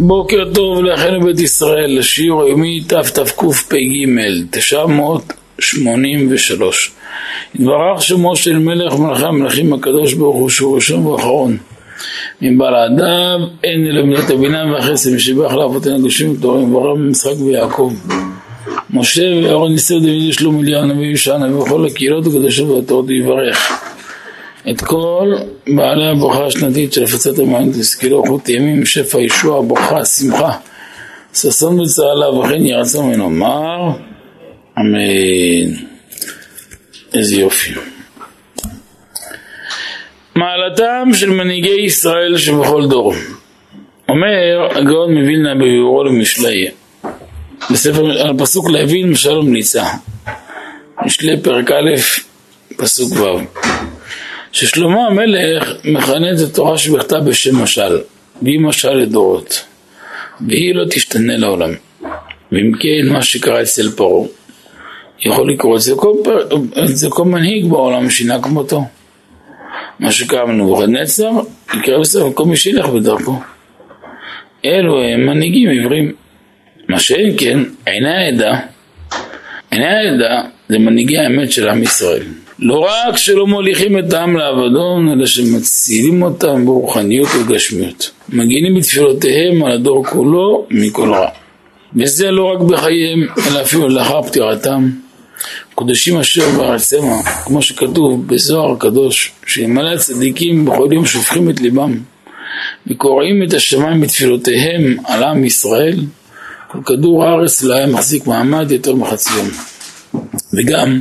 [0.00, 3.74] בוקר טוב לאחינו בית ישראל, לשיעור היומי תתקפ"ג,
[4.50, 6.90] 983.
[7.54, 11.56] התברך שמו של מלך מלכי המלכים הקדוש ברוך הוא שהוא ראשון ואחרון.
[12.42, 17.92] מבלעדיו אין אלא מידת הבינה והחסד משבח לאבותינו הקדושים ותורים וברם במשחק ויעקב.
[18.90, 23.72] משה ואהרון ישראל דוד ושלום אליהו נביא ישענה וכל הקהילות הקדושות והתורות ויברך.
[24.70, 25.34] את כל
[25.66, 30.52] בעלי הברכה השנתית של הפצת המים תשכילו חוט ימים, שפע, ישוע, ברכה, שמחה,
[31.34, 33.26] ששון וצהלה וכן יהי רצון ממנו.
[33.26, 33.90] אמר
[34.78, 35.74] אמן.
[37.14, 37.72] איזה יופי.
[40.34, 43.14] מעלתם של מנהיגי ישראל שבכל דור.
[44.08, 46.68] אומר הגאון מווילנה בביאורו למשלי
[47.70, 49.84] בספר, על פסוק להבין משלום ניצה
[51.06, 51.90] משלי פרק א'
[52.76, 53.38] פסוק ו'
[54.58, 57.98] ששלמה המלך מכנה את התורה שבכתב בשם משל,
[58.42, 59.64] והיא משל לדורות,
[60.48, 61.70] והיא לא תשתנה לעולם.
[62.52, 64.26] ואם כן, מה שקרה אצל פרעה,
[65.20, 66.12] יכול לקרות אצל כל,
[66.84, 68.84] אצל כל מנהיג בעולם שינה כמותו.
[69.98, 71.30] מה שקרה בנבוכדנצר,
[71.74, 73.40] יקרה בסוף כל מי שילך בדרכו.
[74.64, 76.12] אלו הם מנהיגים עיוורים.
[76.88, 78.60] מה שאין כן, עיני העדה,
[79.70, 82.22] עיני העדה זה מנהיגי האמת של עם ישראל.
[82.58, 88.10] לא רק שלא מוליכים את העם לאבדון, אלא שמצילים אותם ברוחניות ובגשמיות.
[88.28, 91.28] מגינים בתפילותיהם על הדור כולו מכל רע.
[91.96, 94.90] וזה לא רק בחייהם, אלא אפילו לאחר פטירתם.
[95.74, 102.00] קודשים אשר בארצמה, כמו שכתוב בזוהר הקדוש, שאלמלא הצדיקים בכל יום שופכים את ליבם
[102.86, 105.96] וקורעים את השמיים בתפילותיהם על עם ישראל,
[106.68, 109.48] כל כדור הארץ לא היה מחזיק מעמד יותר מחצי יום.
[110.52, 111.00] וגם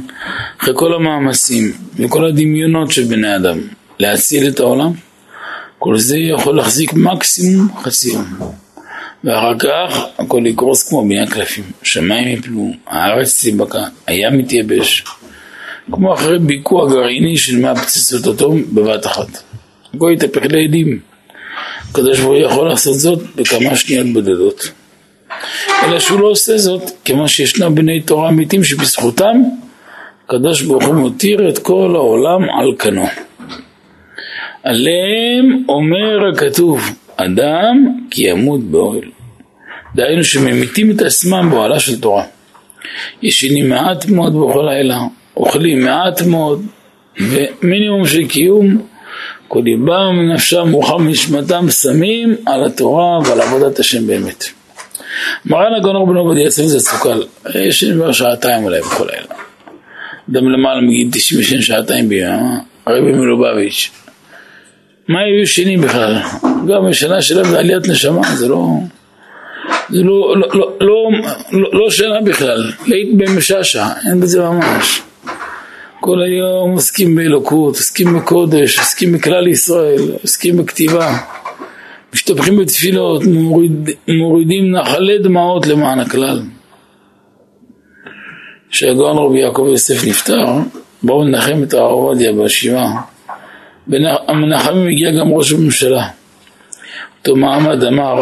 [0.61, 3.59] אחרי כל המאמצים וכל הדמיונות של בני אדם
[3.99, 4.91] להציל את העולם,
[5.80, 8.25] כל זה יכול להחזיק מקסימום חצי יום.
[9.23, 15.03] ואחר כך הכל יקרוס כמו בניין קלפים, שמיים יפלו, הארץ תיבקע, הים מתייבש,
[15.91, 19.27] כמו אחרי ביקוע גרעיני של מאה פצצות אטום בבת אחת.
[19.95, 20.99] הכל יתהפך לעדים.
[21.89, 24.71] הקדוש ברוך הוא יכול לעשות זאת בכמה שניות בודדות.
[25.83, 29.42] אלא שהוא לא עושה זאת כמו שישנם בני תורה אמיתים שבזכותם
[30.25, 33.05] הקדוש ברוך הוא מותיר את כל העולם על כנו.
[34.64, 36.81] עליהם אומר הכתוב,
[37.17, 39.09] אדם כי ימות באוהל.
[39.95, 42.23] דהיינו שממיתים את עצמם באוהלה של תורה.
[43.21, 44.99] ישנים מעט מאוד בכל לילה,
[45.37, 46.65] אוכלים מעט מאוד,
[47.19, 48.81] ומינימום של קיום,
[49.48, 54.43] כל ליבם ונפשם מורחב מנשמתם שמים על התורה ועל עבודת השם באמת.
[55.45, 57.22] מרן הגאון רבנו עובדיה יוסף זה סוכל,
[57.55, 59.36] ישן כבר שעתיים אולי בכל לילה.
[60.32, 63.92] אדם למעלה מגיל 90 ישן שעתיים ביום, הרבי מלובביץ'.
[65.08, 66.16] מה היו ישנים בכלל?
[66.67, 68.67] גם השנה שלהם זה עליית נשמה, זה לא...
[69.89, 71.10] זה לא, לא, לא, לא,
[71.52, 75.02] לא, לא שנה בכלל, להיט במשעשע, אין בזה ממש.
[75.99, 81.17] כל היום עוסקים באלוקות, עוסקים בקודש, עוסקים בכלל ישראל, עוסקים בכתיבה.
[82.13, 86.41] משתבחים בתפילות, מוריד, מורידים נחלי דמעות למען הכלל.
[88.69, 90.45] כשהגאון רבי יעקב יוסף נפטר,
[91.03, 93.01] באו לנחם את הרב עובדיה בשבעה.
[94.27, 96.07] המנחמים הגיע גם ראש הממשלה.
[97.19, 98.19] אותו מעמד אמר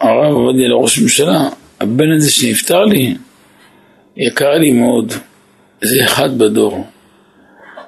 [0.00, 1.48] הרב עובדיה לראש הממשלה,
[1.80, 3.14] הבן הזה שנפטר לי,
[4.16, 5.12] יקר לי מאוד,
[5.82, 6.86] זה אחד בדור,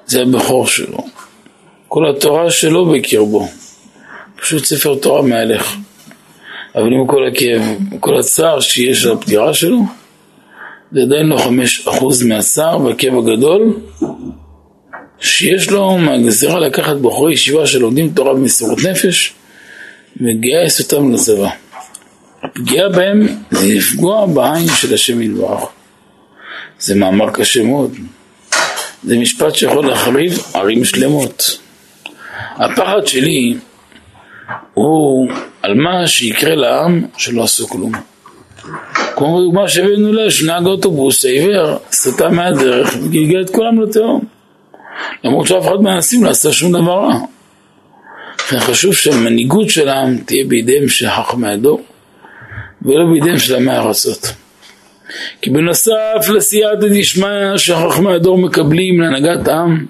[0.05, 0.97] זה הבכור שלו.
[1.87, 3.47] כל התורה שלו בקרבו.
[4.41, 5.75] פשוט ספר תורה מהלך.
[6.75, 7.61] אבל עם כל הכאב,
[7.99, 9.81] כל הצער שיש על הפטירה שלו,
[10.91, 13.73] זה עדיין לא חמש אחוז מהצער והכאב הגדול
[15.19, 19.33] שיש לו מהגזירה לקחת בחורי ישיבה שלומדים תורה במסירות נפש
[20.17, 21.49] וגייס אותם לצבא.
[22.43, 25.69] הפגיעה בהם זה לפגוע בעין של השם יתברך.
[26.79, 27.95] זה מאמר קשה מאוד.
[29.03, 31.57] זה משפט שיכול להחריב ערים שלמות.
[32.55, 33.55] הפחד שלי
[34.73, 35.29] הוא
[35.61, 37.91] על מה שיקרה לעם שלא עשו כלום.
[39.15, 44.25] כמו דוגמה שהבאנו לה, שנהג אוטובוס העיוור סטה מהדרך וגלגל את כולם לתהום.
[45.23, 47.13] למרות שאף אחד מהאנסים לא עשה שום דבר רע.
[48.37, 51.81] חשוב שהמנהיגות של העם תהיה בידיהם של חכמי הדור
[52.81, 54.33] ולא בידיהם של עמי ארצות.
[55.41, 59.85] כי בנוסף לסייעתא דשמיא שחכמי הדור מקבלים להנהגת העם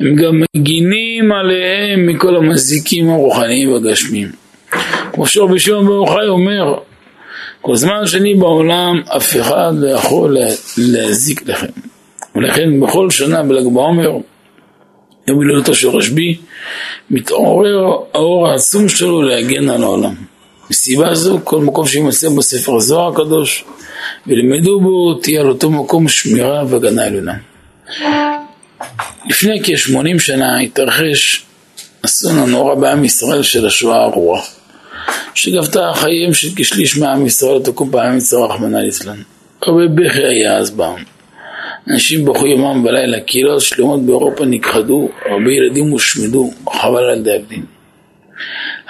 [0.00, 4.28] הם גם מגינים עליהם מכל המזיקים הרוחניים והגשמיים.
[5.12, 6.78] כמו שרבי שמעון ברוך הוא אומר,
[7.60, 10.36] כל זמן שאני בעולם אף אחד לא יכול
[10.76, 11.66] להזיק לכם.
[12.34, 14.10] ולכן בכל שנה בל"ג בעומר,
[15.28, 16.36] יום הילולתו של רשב"י,
[17.10, 17.78] מתעורר
[18.14, 20.14] האור העצום שלו להגן על העולם.
[20.70, 23.64] מסיבה זו, כל מקום שימצא בו ספר זוהר הקדוש,
[24.26, 27.34] ולמדו בו, תהיה על אותו מקום שמירה והגנה עליונה.
[29.28, 31.44] לפני כ-80 שנה התרחש
[32.04, 34.40] אסון הנורא בעם ישראל של השואה הארורה,
[35.34, 39.22] שגבתה חייהם של כשליש מעם ישראל ותקום פעם מצרה רחמנא ליצלן.
[39.62, 41.02] הרבה בכי היה אז בעם.
[41.90, 47.64] אנשים בכו יומם ולילה, קהילות שלמות באירופה נכחדו, הרבה ילדים הושמדו, חבל על די הבדין.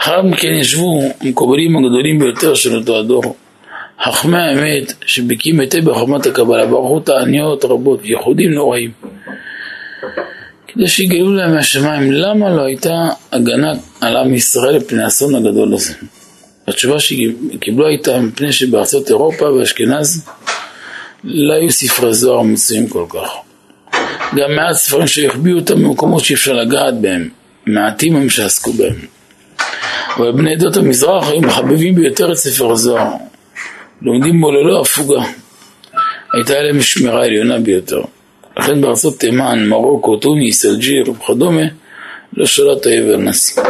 [0.01, 3.37] אחר מכן ישבו המקובלים הגדולים ביותר של אותו הדור,
[4.05, 8.91] חכמי האמת שבקיאים היטב בחוכמת הקבלה, ברכו תעניות רבות וייחודים נוראים.
[10.75, 15.95] כדי שיגלו להם מהשמיים למה לא הייתה הגנה על עם ישראל מפני האסון הגדול הזה.
[16.69, 20.25] התשובה שקיבלו הייתה מפני שבארצות אירופה ואשכנז
[21.25, 23.31] לא היו ספרי זוהר מצויים כל כך.
[24.37, 27.29] גם מעט ספרים שהחביאו אותם במקומות שאי אפשר לגעת בהם,
[27.67, 28.97] מעטים הם שעסקו בהם.
[30.17, 33.13] אבל בני עדות המזרח היו מחבבים ביותר את ספר הזוהר,
[34.03, 35.23] לומדים בו ללא הפוגה.
[36.33, 38.03] הייתה להם שמירה עליונה ביותר.
[38.57, 41.63] לכן בארצות תימן, מרוקו, טוניס, אלג'יר וכדומה,
[42.37, 43.63] לא שלט העבר נשיא.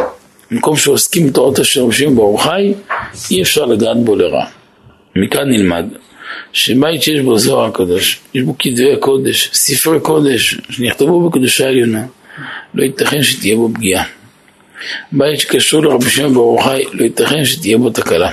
[0.51, 2.73] במקום שעוסקים בתורת אשר רבים ברוך חי,
[3.31, 4.45] אי אפשר לגעת בו לרע.
[5.15, 5.85] מכאן נלמד
[6.53, 12.05] שבית שיש בו זוהר הקדוש, יש בו כתבי קודש, ספרי קודש, שנכתבו בקדושה עליונה,
[12.73, 14.03] לא ייתכן שתהיה בו פגיעה.
[15.11, 18.31] בית שקשור לרבי שמעון ברוך חי, לא ייתכן שתהיה בו תקלה.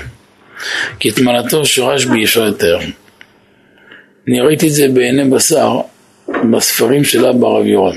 [1.00, 2.78] כי את מעלתו שורש בי אפשר לתאר.
[4.28, 5.80] אני ראיתי את זה בעיני בשר
[6.50, 7.96] בספרים של אבא הרב יורם.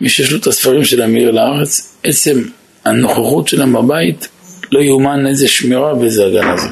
[0.00, 2.42] מי שיש לו את הספרים של אמיר לארץ, עצם
[2.84, 4.28] הנוכחות שלהם בבית,
[4.72, 6.68] לא יאומן איזה שמירה ואיזה הגנה זה.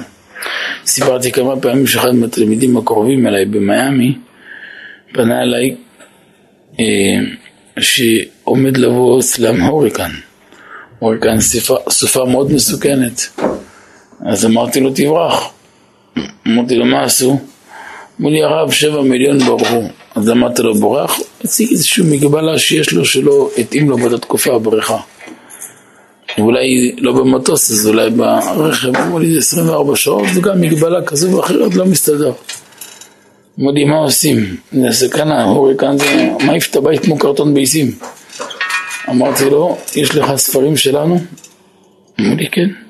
[0.87, 4.14] סיפרתי כמה פעמים שאחד מהתלמידים הקרובים אליי במיאמי
[5.12, 5.76] פנה אליי
[6.81, 6.85] אה,
[7.81, 10.11] שעומד לבוא אצלם הוריקן.
[10.99, 11.37] הוריקן
[11.88, 13.40] סופה מאוד מסוכנת.
[14.26, 15.52] אז אמרתי לו תברח.
[16.47, 17.38] אמרתי לו מה עשו?
[18.20, 19.82] אמרו לי הרב שבע מיליון ברחו.
[20.14, 21.20] אז אמרתי לו בורח?
[21.44, 24.99] הציג איזושהי מגבלה שיש לו שלא התאים לו באותה תקופה הבריכה.
[26.38, 31.37] אולי לא במטוס, אז אולי ברכב, אמרו לי זה 24 שעות, זה גם מגבלה כזו
[31.37, 32.32] ואחרת לא מסתדר.
[33.61, 34.56] אמרו לי מה עושים?
[34.72, 37.90] זה סכנה, הוריקן זה מעיף את הבית כמו קרטון ביסים.
[39.11, 41.20] אמרתי לו, יש לך ספרים שלנו?
[42.20, 42.83] אמרו לי כן.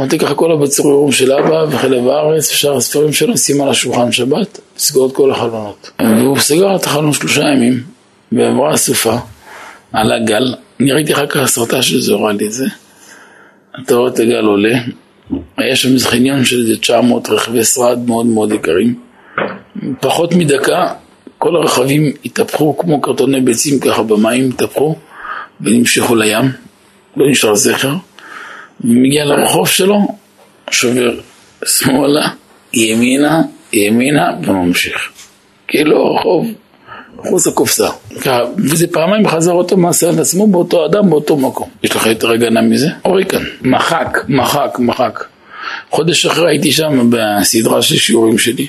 [0.00, 4.60] אמרתי ככה כל הבצורים של אבא וחלב הארץ ושאר הספרים שלו שים על השולחן שבת,
[4.78, 5.90] סגור את כל החלונות.
[6.00, 7.82] והוא סגר את החלון שלושה ימים,
[8.32, 9.16] ועברה הסופה,
[9.92, 12.66] עלה גל, אני ראיתי אחר כך הסרטה של זה, הוראה לי את זה.
[13.82, 14.78] אתה רואה את הגל עולה,
[15.56, 18.94] היה שם איזה חניון של איזה 900 רכבי שרד מאוד מאוד יקרים.
[20.00, 20.92] פחות מדקה,
[21.38, 24.96] כל הרכבים התהפכו כמו קרטוני ביצים ככה במים, התהפכו
[25.60, 26.44] ונמשכו לים,
[27.16, 27.94] לא נשאר זכר.
[28.84, 30.00] ומגיע לרחוב שלו,
[30.70, 31.20] שובר
[31.66, 32.28] שמאלה,
[32.74, 33.42] ימינה,
[33.72, 35.10] ימינה, וממשיך.
[35.68, 36.46] כאילו הרחוב,
[37.16, 37.88] חוץ הקופסה.
[38.58, 41.68] וזה פעמיים חזר אותו מעשה על עצמו באותו אדם, באותו מקום.
[41.82, 42.88] יש לך יותר הגנה מזה?
[43.04, 43.42] אוריקן.
[43.62, 45.24] מחק, מחק, מחק.
[45.90, 48.66] חודש אחרי הייתי שם בסדרה של שיעורים שלי.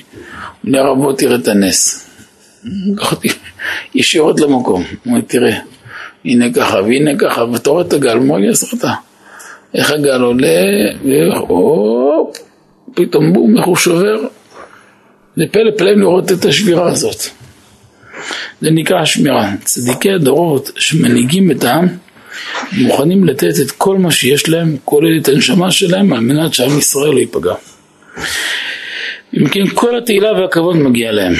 [0.68, 2.08] אני הרב בוא תראה את הנס.
[2.64, 3.28] לקח אותי
[3.94, 4.84] ישירות למקום.
[5.06, 5.58] אומר תראה,
[6.24, 8.92] הנה ככה והנה ככה, ואתה רואה את הגל, אמר לי הסרטה.
[9.74, 10.62] איך הגל עולה,
[11.04, 12.36] והופ,
[12.94, 14.20] פתאום בום, איך הוא שובר.
[15.36, 17.22] זה פלא פלאים לראות את השבירה הזאת.
[18.60, 19.50] זה נקרא שמירה.
[19.64, 21.88] צדיקי הדורות שמנהיגים את העם
[22.72, 27.10] מוכנים לתת את כל מה שיש להם, כולל את הנשמה שלהם, על מנת שעם ישראל
[27.14, 27.54] לא ייפגע.
[29.36, 31.32] אם כן, כל התהילה והכבוד מגיע להם,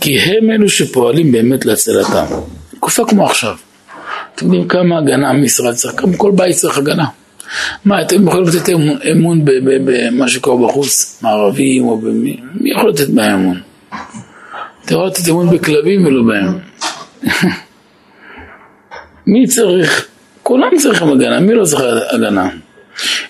[0.00, 2.24] כי הם אלו שפועלים באמת להצלתם.
[2.70, 3.56] תקופה כמו עכשיו.
[4.34, 7.06] אתם יודעים כמה הגנה עם ישראל צריך, כל בית צריך הגנה.
[7.84, 8.68] מה, אתם יכולים לתת
[9.12, 12.40] אמון במה שקורה בחוץ, מערבים או במי?
[12.54, 13.60] מי יכול לתת בהם אמון?
[14.84, 16.58] אתה יכול לתת אמון בכלבים ולא בהם.
[19.26, 20.06] מי צריך?
[20.42, 22.48] כולם צריכים הגנה, מי לא צריך הגנה?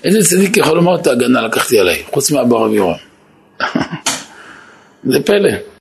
[0.04, 2.96] איזה צדיק יכול לומר את ההגנה לקחתי עליי, חוץ מאבא רבי יורם?
[5.04, 5.73] זה פלא.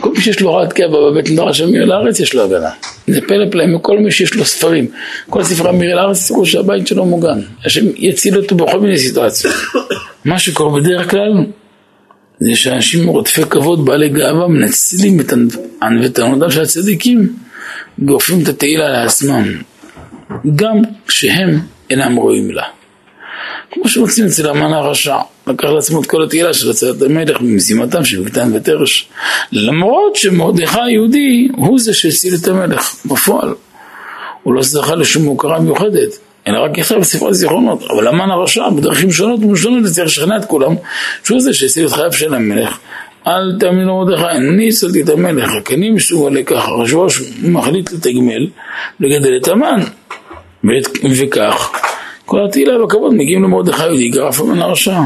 [0.00, 2.70] כל מי שיש לו הוראת קבע בבית מדרש של מירי לארץ יש לו הגנה.
[3.06, 4.86] זה פלא פלא מכל מי שיש לו ספרים.
[5.30, 7.40] כל ספרי מירי לארץ יצטרכו שהבית שלו מוגן.
[7.64, 9.54] השם יציל אותו בכל מיני סיטואציות.
[10.24, 11.32] מה שקורה בדרך כלל
[12.40, 15.32] זה שאנשים רודפי כבוד, בעלי גאווה, מנצלים את
[15.82, 17.32] ענוותנותם של הצדיקים,
[17.98, 19.44] גורפים את התהילה לעצמם,
[20.56, 21.60] גם כשהם
[21.90, 22.64] אינם רואים לה.
[23.74, 25.16] כמו שמוצאים אצל המן הרשע,
[25.46, 29.08] לקח לעצמו את כל התהילה של הצלת המלך במשימתם של בגתן ותרש,
[29.52, 33.54] למרות שמרדכי היהודי הוא זה שהציל את המלך בפועל.
[34.42, 37.82] הוא לא זכה לשום הוקרה מיוחדת, אלא רק יכתב בספרי זיכרונות.
[37.90, 40.74] אבל המן הרשע בדרכים שונות ומשונות צריך לשכנע את כולם
[41.24, 42.78] שהוא זה שהציל את חייו של המלך.
[43.26, 48.46] אל תאמין למרדכי, אני הצלתי את המלך, רק אני מסוגל לכך, הרשב"ש מחליט לתגמל,
[49.00, 49.80] לגדל את המן.
[51.10, 51.70] וכך,
[52.26, 55.00] כל התהילה והכבוד מגיעים למרדכי יהודי גרף המן הרשע.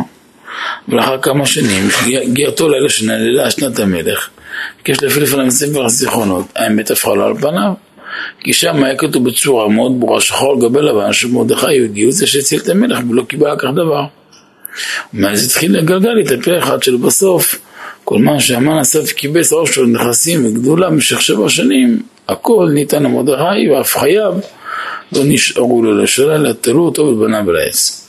[0.89, 1.89] ולאחר כמה שנים,
[2.33, 4.29] גיירתו לילה שנעללה שנת המלך,
[4.77, 7.73] ביקש להפעיל לפניו ספר הזיכרונות, האמת הפכה לו על פניו.
[8.41, 12.27] כי שם היה כתוב בצורה מאוד ברורה, שחור על גבי לבן, שמרדכי יהודי הוא זה
[12.27, 14.05] שהציל את המלך ולא קיבל על כך דבר.
[15.15, 17.59] ומאז התחיל לגלגל להתהפך עד שלבסוף
[18.05, 23.97] כל מה שהמן אסף קיבץ של נכסים וגדולה במשך שבע שנים, הכל ניתן למרדכי ואף
[23.97, 24.35] חייו
[25.13, 28.09] לא נשארו לו לשאלה, אלא תלו אותו בבניו לעץ.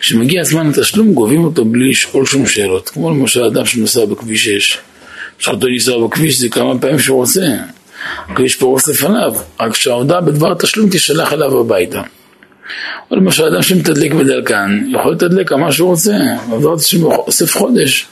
[0.00, 4.78] כשמגיע זמן התשלום גובים אותו בלי לשאול שום שאלות, כמו למשל אדם שנוסע בכביש 6.
[5.38, 7.46] אפשר אותו לנסוע בכביש זה כמה פעמים שהוא רוצה,
[8.28, 12.02] הכביש פרוס לפניו, רק שההודעה בדבר התשלום תשלח אליו הביתה.
[13.10, 16.16] או למשל אדם שמתדלק בדלקן, יכול לתדלק כמה שהוא רוצה,
[16.52, 18.06] עבר אוסף חודש,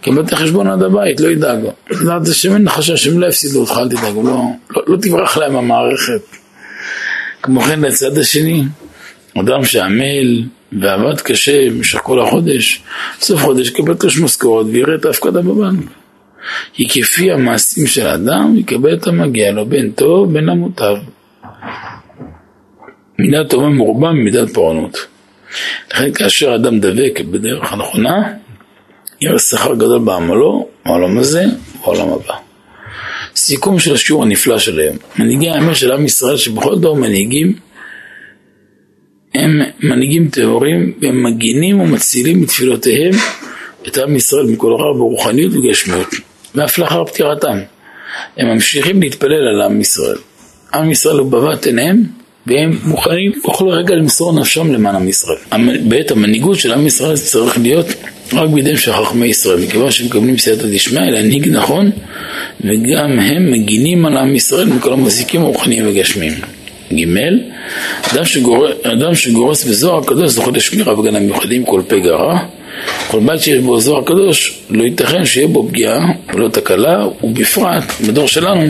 [0.00, 1.58] קיבל את החשבון עד הבית, לא ידאג.
[1.90, 5.56] לדעת זה שמן נחשה שהם לא יפסידו אותך, אל תדאג, לא, לא, לא תברח להם
[5.56, 6.41] המערכת.
[7.42, 8.64] כמו כן לצד השני,
[9.40, 10.42] אדם שעמל
[10.80, 12.82] ועבד קשה במשך כל החודש,
[13.20, 15.84] סוף חודש קיבל תלוש משכורת ויראה את ההפקדה בבנק.
[16.72, 20.96] כי כפי המעשים של האדם יקבל את המגיע לו בין טוב בין המוטב.
[23.18, 25.06] מידה טובה מרובה ממידת פורענות.
[25.92, 28.32] לכן כאשר אדם דבק בדרך הנכונה,
[29.20, 31.44] יראה שכר גדול בעמלו, בעולם הזה
[31.76, 32.51] ובעולם הבא.
[33.44, 34.96] סיכום של השיעור הנפלא שלהם.
[35.18, 37.52] מנהיגי האמת של עם ישראל שבכל דור מנהיגים
[39.34, 43.14] הם מנהיגים טהורים והם מגינים ומצילים בתפילותיהם
[43.88, 46.08] את עם ישראל מכל רע ברוחניות וגשמיות
[46.54, 47.58] ואף לאחר פטירתם
[48.36, 50.18] הם ממשיכים להתפלל על עם ישראל.
[50.74, 52.02] עם ישראל הוא בבת עיניהם
[52.46, 55.38] והם מוכנים בכל רגע למסור נפשם למען עם ישראל.
[55.88, 57.86] בעת המנהיגות של עם ישראל צריך להיות
[58.34, 61.90] רק בידיהם של חכמי ישראל, מכיוון שהם מקבלים סייעתא דשמיא להנהיג נכון
[62.60, 66.32] וגם הם מגינים על עם ישראל מכל המזיקים הרוחניים וגשמיים.
[66.96, 67.18] ג'
[68.12, 68.66] אדם, שגור...
[68.82, 72.38] אדם שגורס בזוהר הקדוש זוכה לשמירה והגנה מיוחדים כל פה גרה.
[73.08, 78.28] כל בית שיש בו זוהר קדוש לא ייתכן שיהיה בו פגיעה ולא תקלה ובפרט בדור
[78.28, 78.66] שלנו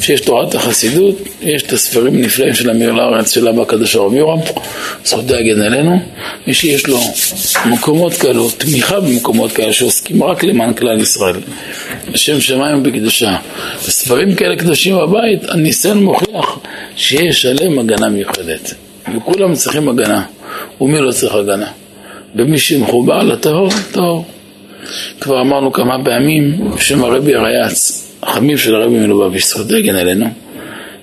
[0.00, 4.38] שיש תורת החסידות יש את הספרים הנפלאים של אמיר לארץ של אבא הקדוש הרב יורם
[5.04, 5.98] זכות להגן עלינו.
[6.46, 7.00] מי שיש לו
[7.66, 11.36] מקומות כאלו תמיכה במקומות כאלה שעוסקים רק למען כלל ישראל.
[12.14, 13.36] השם שמיים בקדושה.
[13.86, 16.58] בספרים כאלה קדושים בבית הניסיון מוכיח
[16.96, 18.74] שיש עליהם הגנה מיוחדת
[19.16, 20.22] וכולם צריכים הגנה
[20.80, 21.66] ומי לא צריך הגנה
[22.36, 24.24] ומי שמחובר לטהור, טהור.
[25.20, 30.26] כבר אמרנו כמה פעמים בשם הרבי הרייץ, החמיב של הרבי מלובביץ', זכות דגן עלינו,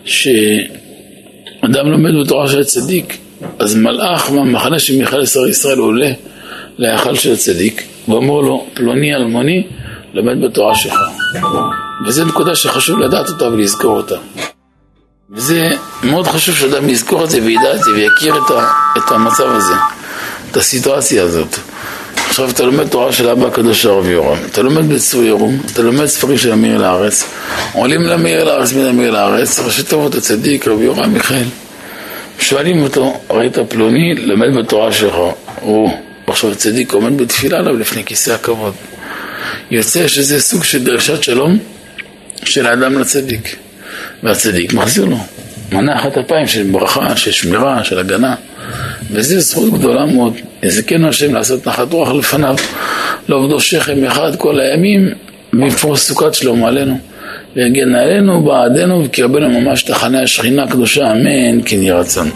[0.05, 3.17] שאדם לומד בתורה של הצדיק,
[3.59, 6.11] אז מלאך מהמחנה של מיכאל שר ישראל עולה
[6.77, 9.63] להיכל של הצדיק, ואומר לו, פלוני אלמוני,
[10.13, 10.99] לומד בתורה שלך.
[12.05, 14.15] וזו נקודה שחשוב לדעת אותה ולזכור אותה.
[15.33, 15.69] וזה
[16.03, 19.73] מאוד חשוב שאדם יזכור את זה וידע את זה ויכיר את, ה, את המצב הזה.
[20.51, 21.55] את הסיטואציה הזאת.
[22.15, 26.05] עכשיו אתה לומד תורה של אבא הקדוש הרב יורם, אתה לומד בצור ירום, אתה לומד
[26.05, 27.23] ספרים של אמיר לארץ,
[27.73, 31.45] עולים לאמיר לארץ מן אמיר לארץ, ראשי תורות הצדיק רבי יורם מיכאל,
[32.39, 35.15] שואלים אותו, ראית פלוני, למד בתורה שלך,
[35.61, 35.91] הוא
[36.27, 38.73] עכשיו צדיק עומד בתפילה עליו לפני כיסא הכבוד.
[39.71, 41.57] יוצא שזה סוג של דרשת שלום
[42.43, 43.55] של האדם לצדיק,
[44.23, 45.17] והצדיק מחזיר לו
[45.71, 48.35] מנה אחת אפיים של ברכה, של שמירה, של הגנה.
[49.11, 50.33] וזו זכות גדולה מאוד.
[50.63, 52.55] יזכנו השם לעשות נחת רוח לפניו,
[53.27, 55.09] לעובדו שכם אחד כל הימים,
[55.53, 56.97] ויפרוס סוכת שלום עלינו.
[57.55, 62.29] ויגן עלינו, בעדנו, וקרבנו ממש תחנה השכינה הקדושה, אמן, כן יהי רצון.